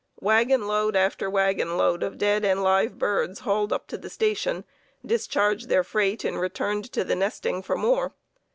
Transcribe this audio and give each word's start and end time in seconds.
Wagon 0.19 0.65
load 0.65 0.95
after 0.95 1.29
wagon 1.29 1.77
load 1.77 2.01
of 2.01 2.17
dead 2.17 2.43
and 2.43 2.63
live 2.63 2.97
birds 2.97 3.41
hauled 3.41 3.71
up 3.71 3.85
to 3.89 3.99
the 3.99 4.09
station, 4.09 4.65
discharged 5.05 5.69
their 5.69 5.83
freight, 5.83 6.23
and 6.25 6.39
returned 6.41 6.91
to 6.93 7.03
the 7.03 7.15
nesting 7.15 7.61
for 7.61 7.77
more. 7.77 8.15